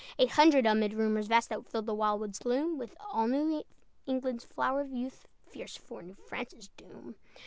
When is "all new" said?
2.99-3.61